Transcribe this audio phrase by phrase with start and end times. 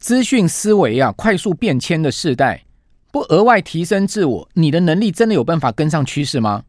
[0.00, 2.64] 资讯思维啊，快速变迁的时代，
[3.12, 6.64] 不额外提升自我，你的能力真的有办法跟上趋势吗？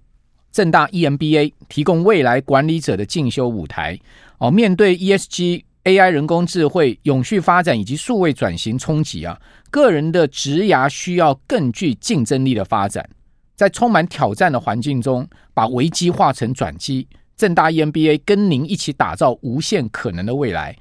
[0.51, 3.97] 正大 EMBA 提供未来管理者的进修舞台
[4.39, 9.39] 哦，面对 ESG、AI、人工智慧、永续发展以及数位转型冲击啊，
[9.69, 13.09] 个人的职涯需要更具竞争力的发展，
[13.55, 17.07] 在充满挑战的环境中，把危机化成转机。
[17.37, 20.77] 正大 EMBA 跟您一起打造无限可能的未来。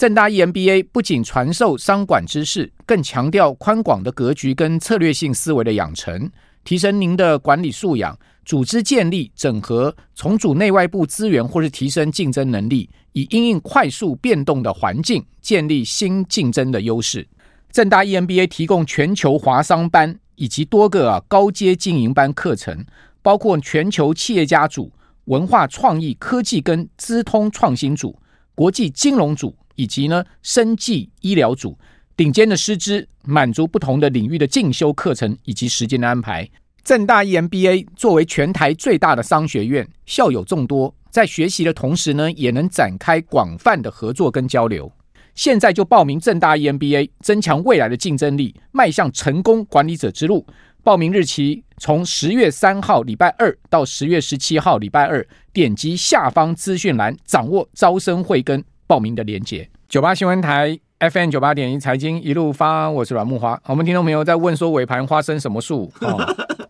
[0.00, 6.30] 正大 EMBA 不仅传授商管知识，更强调宽广的格局跟策略性思维的养成，
[6.64, 17.28] 提升您的管理素养、组织建立、整合、重组内外部资源，或是提升竞争能力，以应应快速变动的环境，建立新竞争的优势。
[17.70, 22.86] 正大 EMBA 提供全球华商班以及多个啊高阶经营班课程，
[23.20, 24.90] 包括全球企业家组。
[25.26, 28.18] 文化创意科技跟资通创新组、
[28.54, 31.76] 国际金融组以及呢生技医疗组，
[32.16, 36.48] 顶尖的师资满足不同的领域的进修课程以及时间的安排。
[36.82, 44.90] 正大 EMBA 作为全台最大的商学院，校友众多，在学习的同时呢，也能展开广泛的合作跟交流。
[45.34, 50.44] 现在就报名正大 EMBA，增强未来的竞争力，迈向成功管理者之路。
[50.82, 59.68] 报名日期从十月三号礼拜二到十月十七号礼拜二，点击下方资讯栏，掌握招生会跟报名的链接。
[59.88, 63.56] 九八新闻台 FM 九八点一财经一路发，我是阮木花。
[63.66, 65.92] 我们听众朋友在问说尾盘发生什么数？
[66.00, 66.18] 哦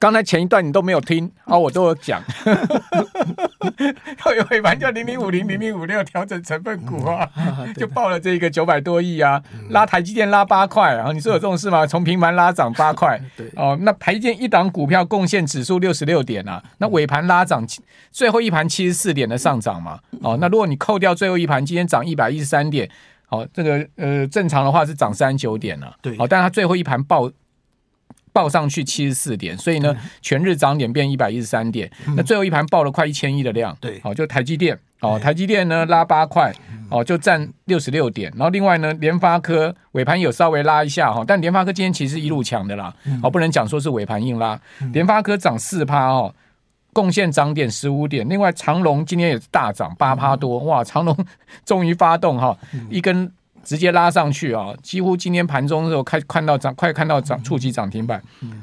[0.01, 2.23] 刚才前一段你都没有听啊，我都有讲。
[4.35, 7.29] 有尾盘叫零零五零零零五六调整成分股啊，
[7.77, 11.87] 就报了这个九百多亿啊，拉台积电拉八块，然后你说有这种事吗？
[11.87, 13.21] 从平盘拉涨八块，
[13.57, 17.63] 哦，那台积电一档股票贡献指数六十六点啊，那尾盘拉涨，
[18.11, 22.89] 最后一盘七十四点的上涨嘛，哦，那如果你扣掉最后一盘，今天涨一百一十三点，
[23.29, 27.31] 哦，这个呃正常的话是涨三十九点了，对，哦，但它最后一盘报。
[28.33, 31.91] 报上去七十四点，所以呢，全日涨点变一百一十三点。
[32.17, 36.53] 那最后一盘报了快一千亿的量，对，好，就台积电，哦，台积电呢拉八块，
[36.89, 38.31] 哦，就占六十六点。
[38.37, 44.61] 然后另外呢，联发科尾盘有稍微拉一下哈，但联发科今天其实一路强的啦，哦，不能讲说是尾盘硬拉。
[44.93, 46.35] 联发科涨四趴哦，
[46.93, 48.29] 贡献涨点十五点。
[48.29, 51.17] 另外长隆今天也是大涨八趴多，哇，长隆
[51.67, 52.57] 终于发动哈，
[52.89, 53.33] 一根。
[53.63, 54.75] 直接拉上去啊！
[54.83, 58.21] 几乎今天盘中的时候开看到涨，快看到涨触及涨停板。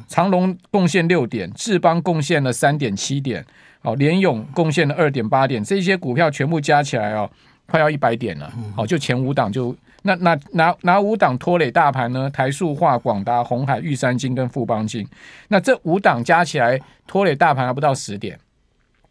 [0.07, 3.45] 长隆贡献六点，智邦贡献了三点七点，
[3.83, 7.29] 哦，联勇贡献了二点八点，这些股票全部加起来哦，
[7.67, 8.51] 快要一百点了。
[8.75, 12.29] 好，就前五档就那那拿拿五档拖累大盘呢？
[12.29, 15.07] 台塑化、广达、鸿海、玉山金跟富邦金。
[15.47, 18.37] 那这五档加起来拖累大盘还不到十点。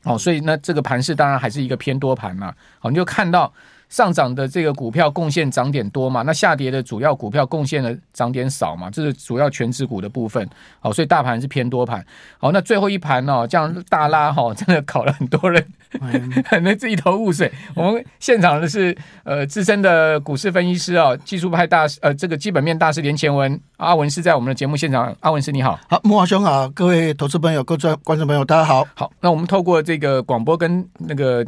[0.03, 2.53] 哦，所以那这个盘势当然还是一个偏多盘嘛。
[2.81, 3.53] 好，你就看到。
[3.89, 6.23] 上涨的这个股票贡献涨点多嘛？
[6.23, 8.91] 那下跌的主要股票贡献的涨点少嘛？
[8.91, 10.49] 这是主要权值股的部分。
[10.81, 12.05] 好，所以大盘是偏多盘。
[12.39, 15.65] 好，那最后一盘哦，这样大拉哈，真的搞了很多人，
[16.63, 17.51] 那这一头雾水。
[17.75, 25.17] 我们现场的是呃资深的股市分析师哦，技术派大师呃这个基本面大师连前文阿文是在我们的节目现场。
[25.21, 28.87] 阿文师你好，好，木华兄好，各位投资朋友、各位观众朋友大家好。
[28.95, 31.47] 好，那我们透过这个广播跟那个。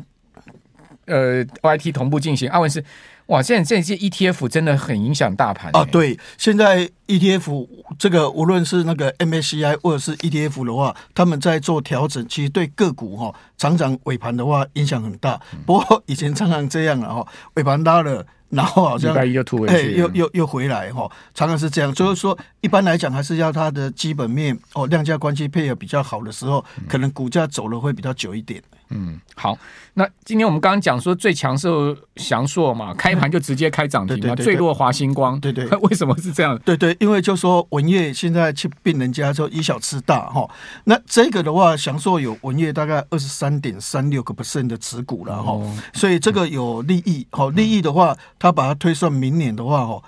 [1.09, 2.49] 呃，YT 同步进行。
[2.51, 2.85] 阿文是，
[3.27, 5.85] 哇，现在这些 ETF 真的很影响大盘啊。
[5.85, 7.67] 对，现在 ETF
[7.99, 15.41] 这个无论是那个 MSCI 或者是 ETF 的话，他们在做调整，其实对个股哈，常常尾盘的话影响很大。
[15.67, 18.25] 不过以前常常这样了哈，尾盘拉了。
[18.51, 21.93] 然后好像又突围，哎，又又又回来哈，常常是这样。
[21.93, 28.63] 就是说，一般来讲，还是要它的基本面哦，量价关系配合比较好的时候，可能股价走了会比较久一点。
[28.91, 29.59] 嗯，好。
[29.95, 31.69] 那今天我们刚刚讲说最强是
[32.17, 35.39] 祥硕嘛，开盘就直接开涨停嘛，最弱华星光。
[35.41, 36.57] 对对， 为什么是这样？
[36.65, 40.49] 对对，因为就说文业现在去病人家，就以小吃大哈。
[40.85, 45.59] 那这个的话，祥硕有文业大概二十三点三六个 percent 的持股了哈，
[45.93, 47.27] 所以这个有利益。
[47.31, 48.17] 好，利益的话。
[48.39, 50.03] 他把它推算明年的话，哦，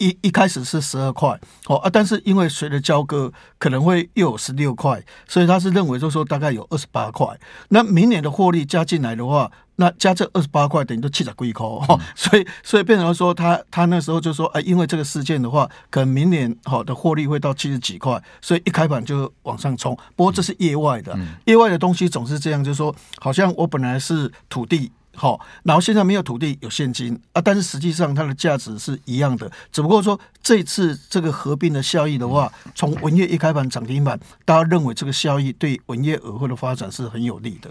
[0.00, 7.28] 一一开始是十二块，哦啊，但是因为随着交割，可能会又有十六块，所以他是认为就是说大概有二十八块。
[7.68, 19.94] 那明年的获利加进来的话，那加这二十八块等于都七十几块，哦， 所以所以变成说他他那时候就说，哎，因为这个事件的话，可能明年好的获利会到七十几块，所以一开盘就往上冲。
[20.16, 21.14] 不过这是业外的，
[21.44, 24.90] 业外的东西总是这样，就是说好像我本来是土地。
[25.20, 37.70] 好，然后现在没有土地，有现金啊，但是实际上它的价值是一样的，只不过说这次这个合并的效益的话，从文业一开盘涨停板，大家认为这个效益对文业尔后的发展是很有利的。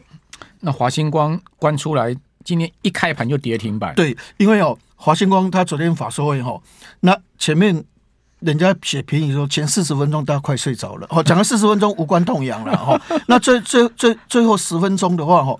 [0.59, 2.15] 那华星光关出来，
[2.45, 3.95] 今天一开盘就跌停板。
[3.95, 6.61] 对，因为哦，华星光他昨天法说会哈，
[6.99, 7.83] 那前面
[8.41, 15.57] 人家写评语说前四十分钟大家快睡着了，哦，讲了四十分钟无关痛痒了哈， 那最最最最后十分钟的话哈。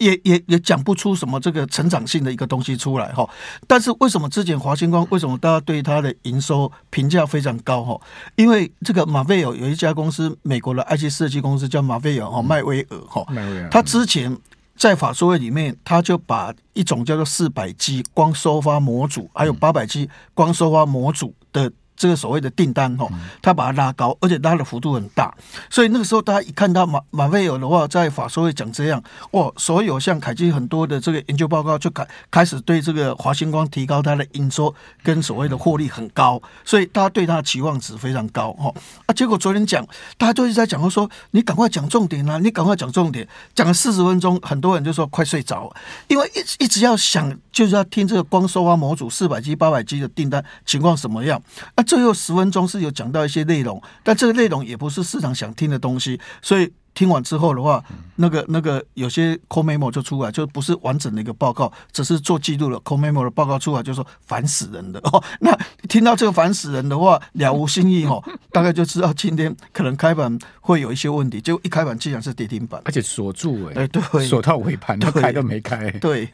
[0.00, 3.28] 也也也讲不出什么这个成长性的一个东西出来哈，
[3.66, 8.00] 但是为什么之前华星光为什么大家对它的营收评价非常高哈？
[8.34, 13.26] 因为这个马菲尔有一家公司，美国的 IC 设计公司叫马威尔哈，麦威尔哈，
[13.70, 14.36] 他之前
[14.74, 21.70] 在法说会里面，他就把一种叫做四百 G 光收发模组，还有八百 G 光收发模组的。
[22.00, 23.06] 这个所谓的订单哦，
[23.42, 25.30] 他把它拉高，而且拉的幅度很大，
[25.68, 29.02] 所以那个时候大家一看到马马威尔的话，在法说会讲这样，
[29.32, 38.72] 哇，所有像凯基很多的这个研究报告就开开始对这个华星光提高它的营收跟所谓的获利很高，所以大家对它的期望值非常高哈
[39.04, 39.12] 啊。
[39.12, 39.86] 结果昨天讲，
[40.16, 45.70] 大家就一直在讲，说你赶快讲重点啊，你赶快讲重点，讲了四十分钟，很多人就说快睡着，
[46.08, 51.38] 因为一直一直要想，就是要听这个光收发模组四百 G 八百 G 的订单情况什么样
[51.74, 51.84] 啊。
[51.90, 56.72] 最后十分钟是有讲到一些内容，但这个内容也不是市场想听的东西，所以。
[56.92, 57.82] 听完之后的话，
[58.16, 65.22] 那个那个有些 call memo 就出来，就不是完整的一个报告，只是做记录了 call memo 的报告出来，就说烦死人的 哦。
[65.38, 65.56] 那
[65.88, 68.20] 听到这个烦死人的话，了无新意哦，
[68.50, 71.40] 大概就知道今天可能开盘会有一些问题。
[71.40, 75.88] 结果一开盘竟然是跌停板，而且锁住哎、欸，对，锁到尾盘都开都没开。
[75.92, 76.28] 对，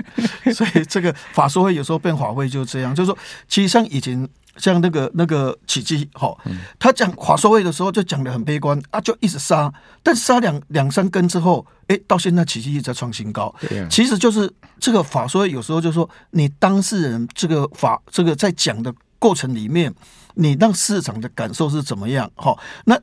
[0.54, 4.26] 所以这个法说会有时候变法会就这样，就是说，其实像以前。
[4.58, 6.36] 像那个那个奇迹，哈，
[6.78, 9.72] 他讲华硕位的时候就讲的很悲观啊，就一直杀，
[10.02, 13.54] 但杀两两三根之后，哎、欸，到现在奇迹一直在创新高。
[13.68, 19.94] 对啊、其实就是这个法说有时候就是说，你当事人这个法这个在讲的过程里面，
[20.34, 22.30] 你让市场的感受是怎么样？
[22.36, 23.00] 哈，那。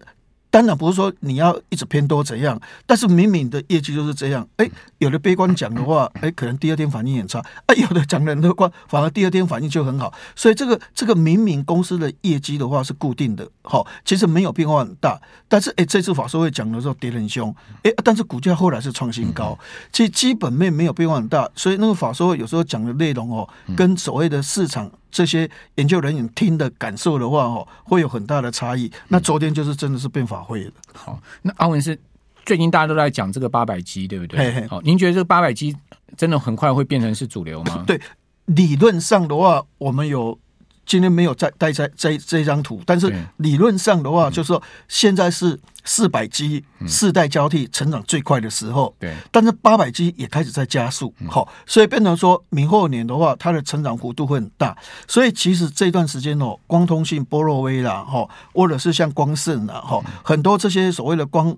[0.56, 4.48] 当然不是说你要一直偏多怎样，但是明明的业绩就是这样。
[4.56, 10.14] 哎，有的悲观讲的话，哎，可能第二天反应很差；啊，有的讲的乐观，反而第二天反应就很好。
[10.34, 15.20] 所以这个这个明明公司的业绩的话是固定的，好，其实没有变化很大。
[15.50, 17.54] 但是哎，这次法说会讲的时候跌很凶，
[17.84, 19.60] 哎，但是股价后来是创新高，
[19.92, 21.50] 其实基本面没有变化很大。
[21.54, 24.90] 所以那个法说会有时候讲的内容哦，跟所谓的市场。
[25.16, 28.92] 这些研究人员听的感受的话，哦，会有很大的差异。
[29.08, 30.72] 那昨天就是真的是变法会了。
[30.94, 31.98] 好，那阿文是
[32.46, 34.68] 最近大家都在讲这个八百 G，对不对？
[34.68, 35.74] 好，您觉得这个八百 G
[36.18, 37.86] 真的很快会变成是主流吗？
[37.88, 37.98] 对，
[38.48, 40.38] 理论上的话，我们有。
[40.86, 54.78] 今天没有在带在这这张图，但是理论上的话，就是说现在是四百 G 世代交替成长最快的时候，对，但是八百 G 也开始在加速，好，所以变成说明后年的话，它的成长幅度会很大，
[55.08, 61.56] 所以其实这段时间哦，光通信、波若威啦，哈，或者是像光盛啦，哈，很多这些所谓的光。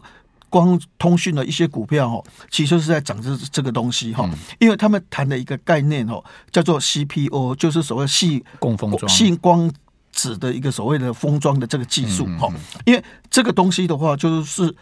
[0.49, 4.29] 光通讯的一些股票哈，其实是在涨这这个东西哈，
[4.59, 9.71] 因为他们谈的一个概念哈，叫做 CPO，就是所谓细供封装、细光
[10.11, 12.47] 子的一个所谓的封装的这个技术哈。
[12.85, 14.73] 因为这个东西的话，就是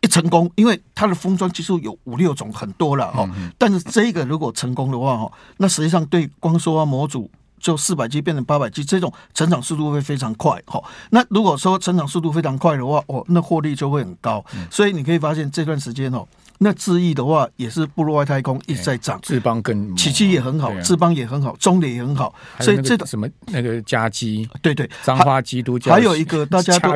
[0.00, 3.28] 一成功，因为它的封装技术有五六种很多了哈。
[3.58, 7.30] 但是这个如果成功的话哈，那实际上对光收发模组。
[7.64, 10.62] 就四百 G 变成八百 G，这种成长速度会非常快。
[10.66, 14.44] 哦，那如果说成长速度非常快的话，哦，那获利就会很高。
[14.70, 16.28] 所以你可以发现这段时间哦，
[16.58, 19.18] 那智易的话也是步入外太空，一直在涨。
[19.22, 22.34] 智邦跟启碁也很好，智邦也很好，中磊也很好。
[22.60, 26.90] 所以这什么那个加基，对对，彰化基督教，还有一个大家都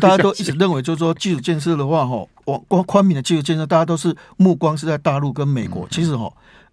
[0.00, 5.86] 大家都一直认为，就是说基础建设的话，哈，我光宽频的基础建设，大家都是目光是在大陆跟美国。
[5.92, 6.28] 其实哈，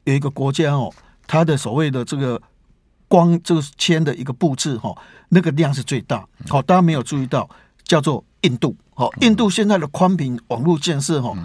[0.05, 0.91] 有一个国家哦，
[1.27, 2.41] 它的所谓的这个。
[3.07, 4.95] 光这个铅的一个布置哈，
[5.29, 6.25] 那个量是最大。
[6.47, 7.49] 好，大家没有注意到，
[7.83, 8.75] 叫做印度。
[8.93, 11.35] 好，印度现在的宽频网络建设哈，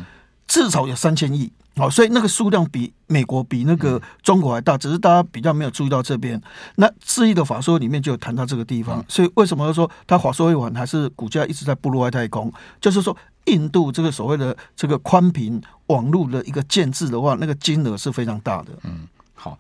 [0.47, 1.50] 至少有三千亿。
[1.76, 6.40] 好，所以那个数量比美国比那个中国还大，只是大家比较没有注意到这边。
[6.75, 9.02] 那智易的法说里面就有谈到这个地方。
[9.09, 12.52] 所以为什么说它法说一晚还是股价一直在步入外太空？
[12.81, 18.71] 就是说，印度这个所谓的这个宽频网络的一个建制的话，那个金额是非常大的。
[18.83, 19.59] 嗯，好。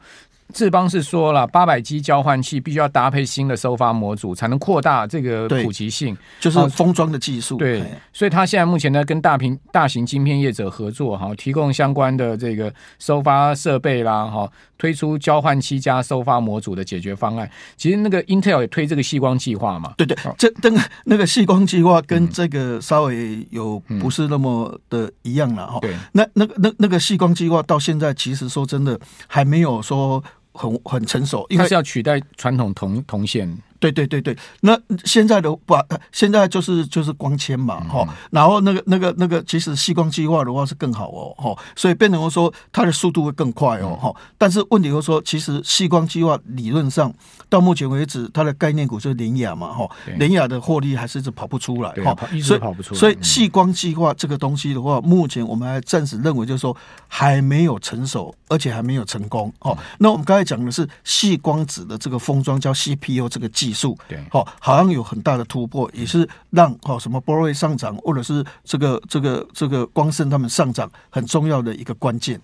[0.52, 7.56] 智邦是说了，八百 G 交换器必须要搭配新的收发模组，才能扩大这个普及性，就是封装的技术。
[7.56, 17.50] 对，所以他现在目前呢，跟大屏大型晶片业者合作，哈，提供相关的这个收发设备啦，哈，推出交换器加收发模组的解决方案。
[17.76, 25.78] 其实那个 Intel 也推这个细光计划嘛，对对，这那个那个细光计划跟这个稍微有不是那么的一样了哈。
[25.80, 30.22] 对，那那个那那个细光计划到现在其实说真的还没有说。
[30.52, 33.56] 很很成熟，因为是要取代传统铜铜线。
[33.80, 35.74] 对对对对，那现在的不，
[36.12, 44.14] 现在就是就是光纤嘛，哈、嗯，然后那个那个那个，其实细光计划的话是更好哦，哈，所以变成说它的速度会更快哦，哈、嗯。
[44.36, 47.10] 但是问题就是说，其实细光计划理论上
[47.48, 53.00] 到目前为止，它的概念股就是联雅嘛，哈，联雅的获利还是一直跑不出来，哈，一直跑不出来。
[53.00, 56.76] 所以细光计划这个东西的话，目前我们还暂时认为就是说
[57.08, 59.84] 还没有成熟，而且还没有成功，哦、嗯。
[60.00, 63.69] 那我们刚才讲的是细光子的这个封装叫 CPU 这个技。
[63.70, 63.96] 技术。
[64.08, 72.40] 对，好，好像有很大的突破，也是让哈什么波瑞上涨，或者是这个这个这个光盛他们上涨很重要的一个关键。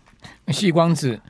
[0.49, 1.21] 细光子，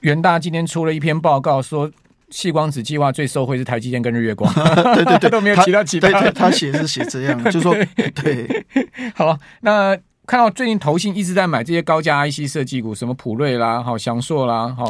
[0.00, 1.88] 元大今天出了一篇报告，说
[2.30, 4.52] 细光子计划最受惠是台积电跟日月光，
[4.94, 7.72] 对 对对， 都没有其他其他，他他写是写这样，就说
[8.22, 8.66] 对，
[9.14, 9.96] 好，那
[10.30, 14.88] 看到最近投信一直在买这些高价 IC 设计股，什么普瑞啦，好翔硕啦，好。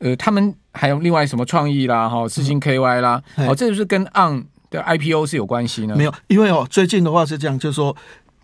[0.00, 5.94] 呃，他们还有另外什么创意啦，哈，四星 KY 啦，哦，这就是跟 ARM 的 IPO 是有关系呢？
[5.96, 7.96] 没有，因为哦，最近的话是这样，就是说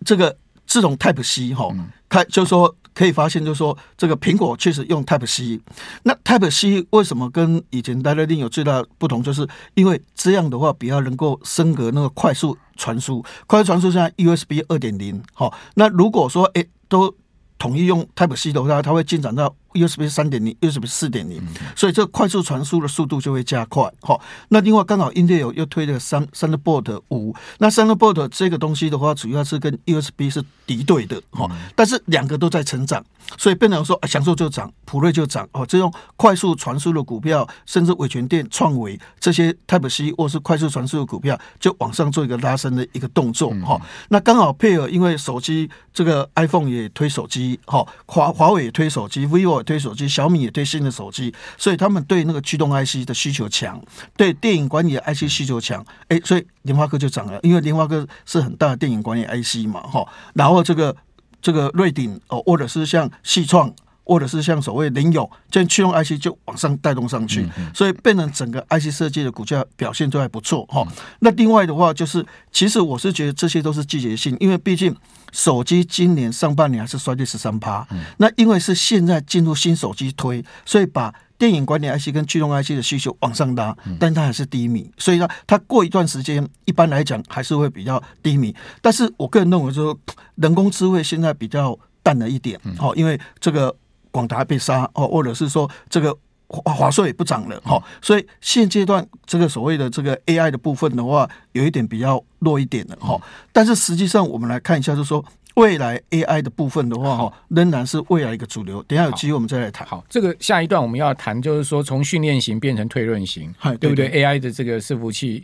[0.05, 0.33] 这个
[0.69, 1.67] 这种 Type C 哈，
[2.07, 5.59] 它就是说可以发现，就是说这个苹果确实用 Type C，
[6.03, 9.23] 那 Type C 为什么跟以前 Lightning 有最大不同？
[9.23, 17.11] 就是因为这样的话比较能够升格那个快速传输，快速传输现在 USB 二点零，哈，那如果说哎都
[17.57, 19.55] 统一用 Type C 的话，它会进展到。
[19.73, 21.41] USB 三点零，USB 四点零，
[21.75, 23.91] 所以这快速传输的速度就会加快。
[24.01, 31.21] 好，那另外刚好 Intel 又推了三 Thunderbolt 五，那 Thunderbolt 这个东西的话，主要是跟 USB 是敌对的。
[31.31, 33.03] 哈，但是两个都在成长，
[33.37, 35.47] 所以变成说，啊，享受就涨，普瑞就涨。
[35.51, 43.51] 哦，这种快速传输的股票，甚至伟权电、创维这些 Type C 或是快速传输的股票，就往上做一个拉升的一个动作。
[43.63, 49.58] 哈，那刚好配合，因为手机这个 iPhone 也推手机，哈，华华为也推手机，vivo。
[49.63, 53.81] 推手机，小米也推新的手机，所以他们对那个驱动 IC 的需求强，
[54.15, 60.95] 对电影管理的 IC 需求强，哎、所以联发科就涨了，因为联发科是很大的电影管理 IC 嘛，哈，然后这个
[61.41, 63.73] 这个瑞鼎哦，或者是像戏创，
[64.09, 70.85] 或者是像所谓联咏，这驱动 IC 就往上带动上去，所以变成整个 IC 设计的股价表现都还不错，哈。
[71.19, 74.95] 那另外的话，就是其实我是觉得这些都是季节性，因为毕竟。
[75.31, 77.87] 手机今年上半年还是衰退十三趴，
[78.17, 88.55] 那因为是现在进入新手机推，所以把电影管理 IC 跟驱动 IC 的需求往上拉，但它还是低迷，所以呢，它过一段时间一般来讲还是会比较低迷。
[88.81, 89.95] 但是我个人认为说，
[90.37, 93.75] 人工智慧现在比较淡了一点，哦，因为这个
[94.11, 96.17] 广达被杀哦，或者是说这个。
[96.51, 103.21] 华华硕也不涨了哈，所以现阶段这个所谓的这个 AI 的部分的话，有一点比较弱一点的哈。
[103.53, 105.23] 但是实际上我们来看一下，就是说
[105.57, 108.81] 未来 AI 的部分的话哈，仍然是未来一个主流。
[108.87, 109.87] 等一下有机会我们再来谈。
[109.87, 115.43] 好，这个下一段我们要谈就是说从训练型变成推论型，对不对？AI 的这个伺服器。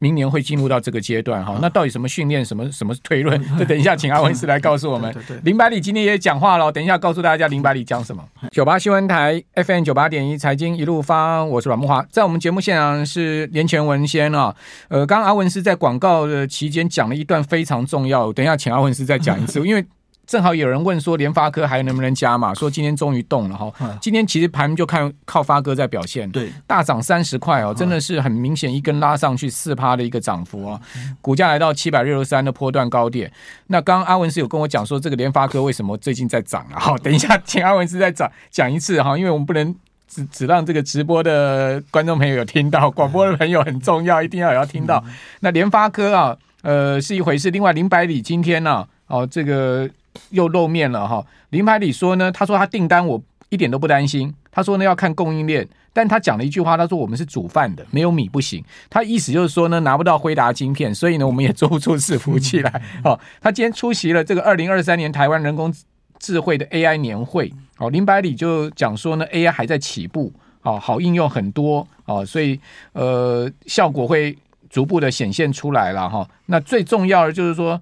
[0.00, 3.40] 明年会进入到这个阶段哈，那到底什么训练，什么什么推论？
[3.58, 5.14] 就等一下请阿文斯来告诉我们。
[5.44, 8.24] 林百里今天也讲话了，等一下告诉大家林百里讲什么。
[8.50, 14.56] 九八新闻台 FM 九八点一财经一路发，我是阮木华，在我们节目现场是连前文先啊。
[14.88, 19.84] 呃，刚刚阿文斯在广告的期间讲了一段非常重要，等一下请阿文斯再讲一次， 因为。
[20.30, 22.54] 正好有人问说联发科还能不能加嘛？
[22.54, 30.80] 说今天终于动了哈，今天其实盘就看靠发哥在表现，对，大涨三十块哦，真的是很明显一根拉上去四趴的一个涨幅啊，
[31.20, 33.28] 股价来到七百六十三的波段高点。
[33.66, 36.78] 那刚刚阿文是有跟我讲说，这个联发科为什么最近在涨啊？
[36.78, 39.74] 好，等一下请阿文师再讲讲一次哈，因为我们不能
[40.06, 45.02] 只只让这个直播的观众朋友有听到，广播的朋友很重要，一定要有要听到。
[45.40, 49.90] 那联发科啊，呃是一回事，另外林百里今天呢，哦这个。
[50.30, 58.64] 又露面了哈，林百里说呢，他说他订单我一点都不担心，他说呢要看供应链，但他讲了一句话，他说我们是煮饭的，没有米不行。
[58.88, 62.82] 他意思就是说呢，拿不到辉达晶片，所以呢我们也做不出伺服器来。
[63.04, 65.72] 哦，他今天出席了这个二零二三年台湾人工
[66.18, 72.58] 智慧的 AI 年会，哦，林百里就讲说呢，AI 还在起步，哦，好应用很多，哦，所以
[72.92, 74.36] 呃效果会
[74.68, 76.28] 逐步的显现出来了哈。
[76.46, 77.80] 那最重要的就是说。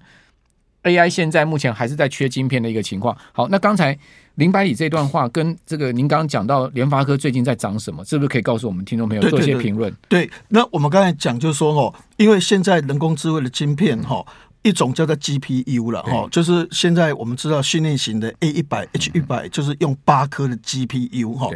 [0.83, 3.15] AI 现在目前还是在缺晶片的一个情况。
[3.31, 3.97] 好，那刚才
[4.35, 9.93] 林百里这段话跟这个您刚刚讲到联发科最近在涨什么，是不是可以告诉我们听众朋友做一些评论？
[10.07, 14.25] 对，那我们刚才讲就是说哦，因为现在人工智慧的晶片哈，
[14.61, 21.49] 一种叫做 GPU 了哈，就是现在我们知道训练型的 A 一百 H 一百就是用八颗的 GPU 哈。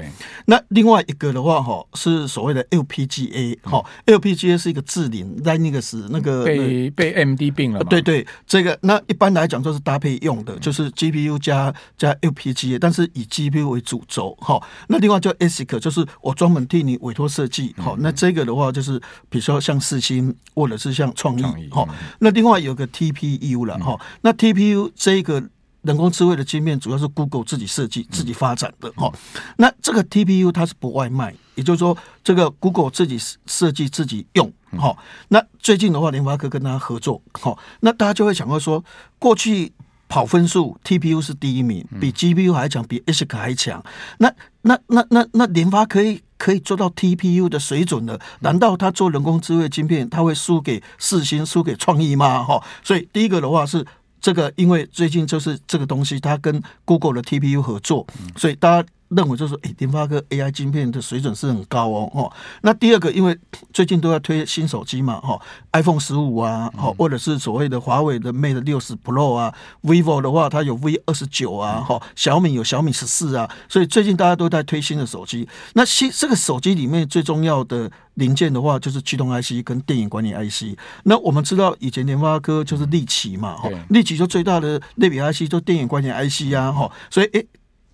[0.45, 7.83] 那另外一个的话哈是所谓的 LPGA 哈，LPGA 是一个智联 Linux 那个被被 AMD 并了。
[7.83, 14.65] 对对，这个那一般来讲就是搭配用的，就是 GPU 加加 LPGA，但是以 GPU 为主轴哈。
[14.87, 17.97] 那另外叫 ASIC，就是我专门替你委托设计哈。
[17.99, 18.97] 那这个的话就是
[19.29, 21.85] 比如说像四星或者是像创意哈。
[22.19, 22.87] 那另外有个。
[22.93, 25.43] TPU 了哈，那 TPU 这一个
[25.81, 29.11] 人工智慧的晶片主要是 Google 自己设计、自己发展的哈。
[29.57, 34.95] 那这个 TPU 它是不外卖，也就是说，这个 Google 自己设计、自己用哈。
[35.27, 38.81] 那最近的话，联发科跟他合作哈，那大家就会想到说，
[39.19, 39.73] 过去
[40.07, 43.83] 跑分数 TPU 是第一名，比 GPU 还强，比 ASIC 还强。
[44.19, 48.19] 那那那那那联发可以可以做到 TPU 的水准了？
[48.39, 52.43] 难道他做人工智慧晶片，他会输给四星、输给创意吗？
[52.43, 53.85] 哈，所以第一个的话是
[54.21, 58.87] 这个，因为最近就是这个东西，他跟 Google 的 TPU 合作，所以大家。
[59.09, 62.31] 认为就是说，诶，联发科 AI 晶片的水准是很高哦，哦。
[62.61, 63.37] 那第二个，因为
[63.71, 65.39] 最近都要推新手机嘛，哈
[65.73, 75.47] ，iPhone 十五啊，哈，或者是所谓的华为的 Mate 六十 Pro 啊，vivo 的话，它有 V 二十九啊，哈，小米有小米十四啊，所以最近大家都在推新的手机。
[75.73, 80.77] 那新这个手机里面最重要的零件的话，就是驱动 IC 跟电影管理 IC。
[81.03, 87.45] 那我们知道以前联发科就是力奇嘛，哈，力奇就最大的类比 IC 就电影管理 IC 啊，哈，所以诶。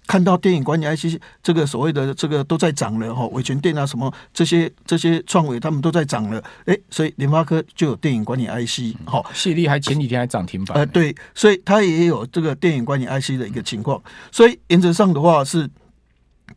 [0.10, 14.01] 看到电影管理 IC 这个所谓的这个都在涨了哈，伟权电啊什么这些这些创维他们都在涨了，哎，所以联发科就有电影管理 IC 哈，矽力还前几天还涨停板，呃对，所以它也有这个电影管理 IC 的一个情况，
[14.32, 15.70] 所以原则上的话是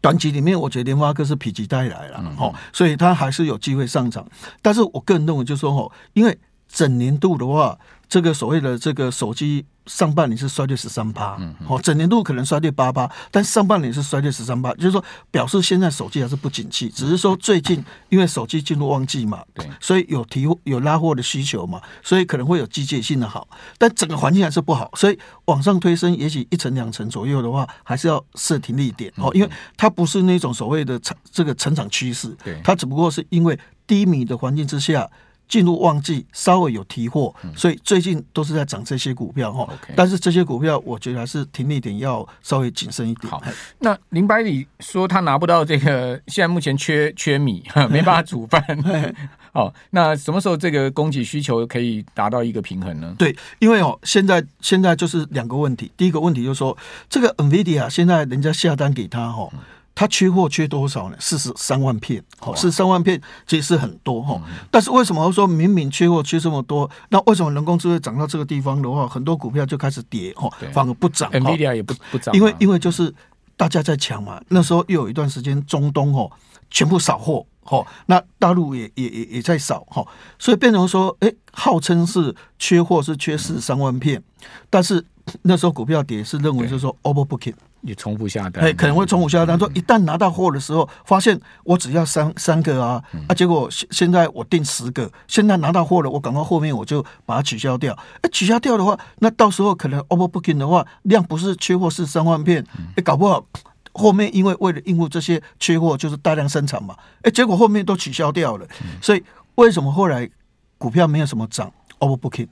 [0.00, 4.26] 短期里面我觉得联发科是否极带来了哈，所以它还是有机会上涨，
[4.62, 7.78] 但是我个人认为就是说哈，因为整年度的话，
[8.12, 9.64] 这个所谓的这个手机。
[9.87, 35.11] 上半年是衰退十三趴，哦，整年度可能衰退八趴，但上半年是衰退十三趴，就是说表示现在手机还是不景气，只是说最近因为手机进入旺季嘛，对，所以有提有拉货的需求嘛，所以可能会有季节性的好，但整个环境还是不好，所以往上推升，也许一成两成左右的话，还是要设停利点哦，因为它不是那种所谓的成这个成长趋势，对，它只不过是因为低迷的环境之下。
[35.49, 39.68] 进入旺季，稍微有提货，所以最近都是在涨这些股票哈。
[39.94, 43.30] 但是这些股票，我觉得还是停利点要稍微谨慎一点。
[43.30, 43.42] 好，
[43.80, 48.64] 那林百里说他拿不到这个，现在目前缺 缺米，没办法煮饭。
[49.52, 53.14] 哦， 那什么时候这个供给需求可以达到一个平衡呢？
[53.18, 55.92] 对，因为哦，现在现在就是两个问题。
[55.94, 56.74] 第一个问题就是说，
[57.11, 59.50] 这个 NVIDIA 现在人家下单给他哈。
[59.94, 61.16] 它缺货缺多少呢？
[61.20, 64.40] 四十三万片，好，四十三万片其实是很多哈。
[64.70, 73.14] 但是为什么说明明缺货缺这么多，那为什么人工智慧涨到这个地方的话，很多股票就开始跌哈，反而不涨？NVIDIA 也不不涨，因为因为就是
[73.57, 74.40] 大家在抢嘛。
[74.48, 76.31] 那时候又有一段时间中东哦
[76.70, 80.02] 全部扫货哈，那大陆也也也也在扫哈，
[80.38, 84.22] 所以变成说，哎，号称是缺货是缺四十三万片，
[84.70, 85.05] 但是
[85.42, 87.55] 那时候股票跌是认为就是说 overbooking。
[87.85, 89.59] 你重复下单，哎，可能会重复下单。
[89.59, 97.92] 说一旦拿到货的时候，发现我只要三三个啊，啊，结果现现在我订十个，现在拿到货了，我赶快后面我就把它取消掉。
[98.21, 102.64] 哎，取消掉的话，那到时候可能 overbooking 的话，量不是缺货是三万片，
[102.97, 103.45] 哎，搞不好
[103.92, 108.66] 后面因为为了应付这些缺货，就是大量生产嘛，哎，结果后面都取消掉了。
[109.01, 109.23] 所以
[109.57, 110.31] 为什么后来
[110.79, 112.49] 股票没有什么涨？overbooking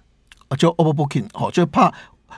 [0.48, 1.94] 啊，就 overbooking 哦，就怕。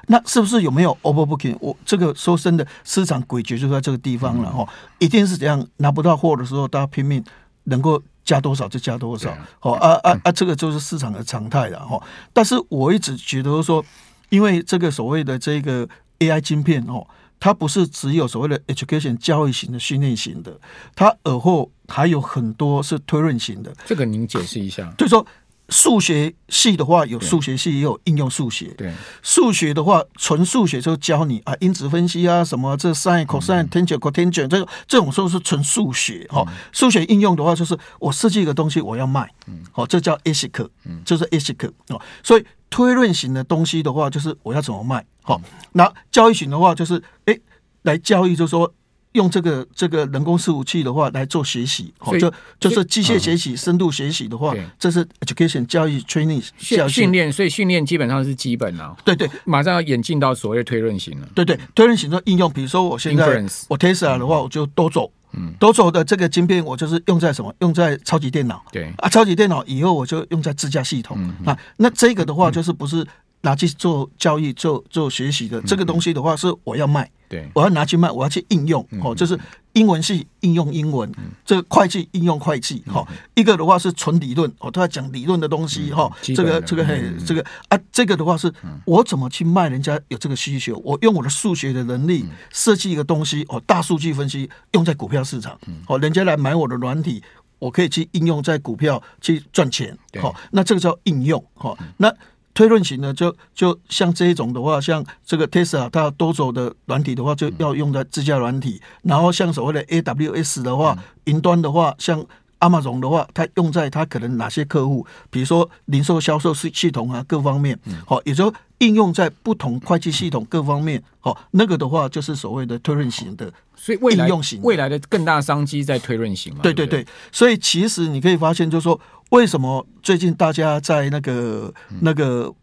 [0.08, 1.56] 那是不是有没有 overbooking？
[1.60, 4.66] 我这个说真的，市场诡谲就在这个地方了哈，
[4.98, 7.22] 一定是怎样，拿不到货的时候，大家拼命
[7.64, 12.02] 能够加多少就加多少，哦啊啊啊，这个就是市场的常态了哈。
[12.32, 13.84] 但是我一直觉得说，
[14.28, 17.06] 因为这个所谓的这个 AI 晶片哦，
[17.38, 20.58] 它不是只有所谓的 education 教育型的训练型的，
[20.94, 23.72] 它而后还有很多是推论型的。
[23.84, 25.26] 这个您解释一下，就是说。
[25.72, 28.66] 数学系的话，有数学系，也有应用数学。
[28.76, 36.26] 对，数学的话，纯数学就教你啊，因子分析啊，什么这 sin、cosine、tangent、cotangent，这个这种说是纯数学。
[36.30, 39.28] 哈，数学应用的话，就是我设计一个东西，我要卖。
[39.46, 40.68] 嗯，好，这叫 ASIC，
[41.04, 41.70] 就是 ASIC。
[41.88, 45.04] 哦，所以推论型的东西的话，就是我要怎么卖。
[45.22, 45.40] 好，
[45.72, 47.38] 那交易型的话，就是哎，
[47.82, 48.72] 来交易，就是说。
[49.12, 58.96] 用这个这个人工伺服器的话来做学习，哦，就就是机械学习、深度学习的话，这是 education 教育 training 训训练，所以训练基本上是基本啊。
[59.04, 61.28] 对对，马上要演进到所谓推论型了。
[61.34, 67.54] 对对，推论型的应用，比如说我现在我 Tesla 的话，我就都走，嗯，多走的这个晶片，我就是用在什么？
[67.60, 68.64] 用在超级电脑。
[68.72, 71.56] 对啊，超级电脑以后我就用在自驾系统啊。
[71.76, 73.06] 那这个的话，就是不是？
[73.42, 77.08] 拿去做交易、做做学习的这个东西的话，是我要卖。
[77.28, 79.38] 对，我要拿去卖，我要去应用哦，就是
[79.72, 81.10] 英文系应用英文，
[81.46, 83.06] 这个会计应用会计哈。
[83.34, 86.14] 一个的话是纯理论哦，都要讲理论的东西哈。
[86.20, 88.52] 这个这个嘿，这个啊，这个的话是
[88.84, 97.22] 我怎么去卖人家有这个需求，我用我的数学的能力设计一个东西哦，大数据分析用在股票市场哦，人家来买我的软体，
[97.58, 99.96] 我可以去应用在股票去赚钱。
[100.20, 101.78] 好，那这个叫应用哦。
[101.96, 102.14] 那
[102.54, 108.80] 推论型的，就就像这一种的话，像这个 Tesla 它多轴的软体的话，就要用在自家软体。
[109.02, 112.22] 然后像所谓的 AWS 的话，云端的话，像
[112.60, 117.78] Amazon 的话，它用在它可能哪些客户，比如说零售销售系系统啊，各方面。
[118.06, 121.02] 好，也就应用在不同会计系统各方面。
[121.20, 123.50] 好，那个的话就是所谓的推论型的。
[123.74, 124.28] 所以未来
[124.60, 126.60] 未来的更大商机在推论型嘛？
[126.62, 127.06] 对对对。
[127.32, 129.00] 所以其实你可以发现，就是说。
[129.32, 132.54] 为什么最近大家在那个那个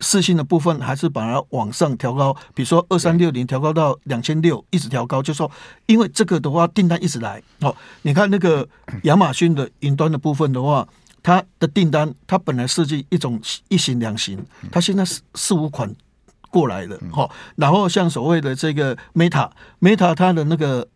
[0.00, 2.34] 四星的部分还是把它往上调高？
[2.54, 5.50] 比如说二三六零调高到两千六，一直调高，就是说
[5.86, 7.42] 因为这个的话订单一直来。
[7.60, 8.68] 哦，你看那个
[9.04, 10.86] 亚马逊的云端的部分的话，
[11.22, 14.38] 它的订单它本来设计一种一型两型，
[14.70, 15.90] 它现在四四五款
[16.50, 16.98] 过来了。
[17.10, 20.86] 好，然后像所谓的这个 Meta，Meta 它的那个。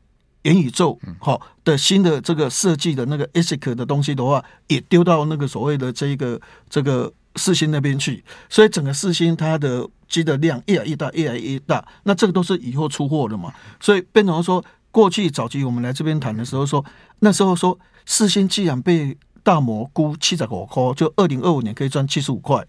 [0.47, 11.85] 元宇宙好的新的这个设计的那个 ASIC 的东西的话，也丢到那个所谓的这个这个四星那边去，所以整个四星它的积的量越来越大，越来越大。
[12.05, 16.85] 那这个都是以后出货的嘛，所以变成说，过去早期我们来这边谈的时候说，
[17.19, 22.65] 那时候说四星既然被大摩估七十五块，就二零二五年可以赚七十五块。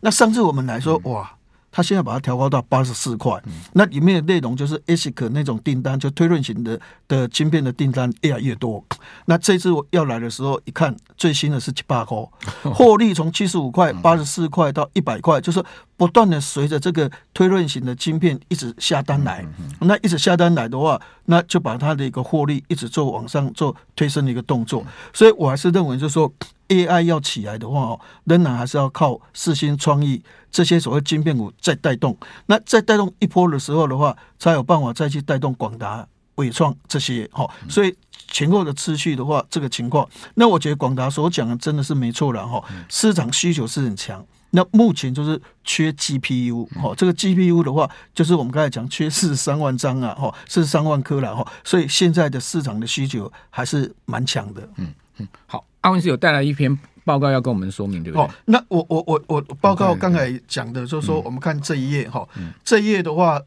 [0.00, 1.36] 那上次我们来说，哇！
[1.72, 3.40] 他现在把它调高到八十四块，
[3.72, 8.84] 那里面的内容就是 ASIC 那种订单，就推论型的的晶片的订单越来越多。
[9.26, 12.18] 那这次我要来的时候，一看最新的是七八块，
[12.74, 15.62] 获利从七十五块、八十四块到一百块，就是
[16.00, 19.44] 不断的随着这个推论型的晶片一直下单来。
[19.80, 24.82] 那一直下单来的话，那就把它的一个获利一直做往上做推升的一个动作。
[25.12, 26.32] 所以我还是认为，就是说。
[26.70, 32.16] AI 要起来的话哦，仍然还是要靠四新创意这些所谓晶片股再带动。
[32.46, 37.44] 那再带动一波的时候的话，才有办法再去带动广达、伟创这些哈。
[37.68, 37.92] 所以
[38.28, 42.62] 前后的次序的话，这个情况，那我觉得广达所讲的真的是没错了哈。
[42.88, 46.94] 市场需求是很强，那目前就是缺 GPU 哈。
[46.96, 51.46] 这个 GPU 的话，就是我们刚才讲缺四十三万张啊哈，四十三万颗了哈。
[51.64, 54.68] 所以现在的市场的需求还是蛮强的。
[54.76, 55.64] 嗯嗯，好。
[55.82, 58.22] 阿文是有带来一篇报告要跟我们说明，对不对？
[58.22, 63.40] 哦，那我我我我报告刚才讲的就是说，我们看这一页哈，嗯、这一页的话，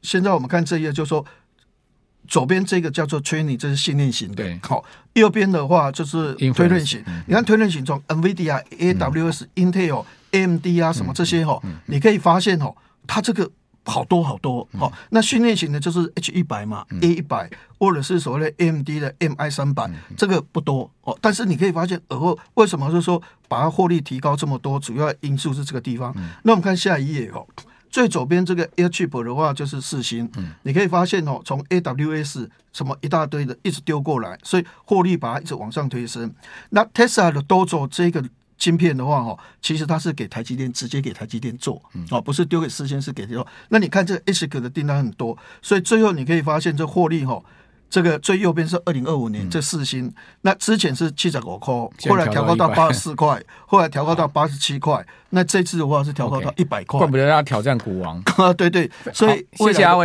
[0.00, 1.26] 现在我们看这一页就是说，
[2.32, 7.02] 左边这个叫做 training，这是训练型的，对，好，右边的话就是推论型。
[7.06, 12.74] 嗯、你看推论型从 NVIDIA、AWS、嗯、Intel、AMD 啊什么这些哈，你可以发现哦，
[13.06, 13.50] 它这个。
[13.84, 20.88] 好多好多，好、嗯，那训练型的就是 H 一百嘛、嗯、，A 一百，或者是所谓的 AMD 的 MI 三百，这个不多。
[21.00, 21.18] 哦。
[21.20, 26.12] 但是你可以发现，而后为什么就是说把它获利提高这么多，主要因素是这个地方。
[26.16, 27.44] 嗯、那我们看下一页哦，
[27.92, 36.34] 最左边这个 Airchip 的话就是四星，嗯、你可以发现哦，从 AWS 什么一大堆的一直丢过来，所以获利把它一直往上推升。
[36.70, 38.24] 那 Tesla 的 Dojo 这个。
[38.58, 43.44] 芯片的话，哈，其实它是给台积电直接给台积电做，哦，不是丢给四芯，是给做。
[43.70, 47.42] 那你看这个 ASIC 的订单很多，所以最后你可以发现这获利，哈，
[47.92, 51.74] 这个最右边是二零二五年这四星，那之前是七十五块，
[52.08, 58.16] 后来调高到八十四块， 后来调高到八十七块，那这次的话是调高到一百块，怪不得要挑战股王。
[58.38, 60.00] 啊，对对，所以谢谢阿文。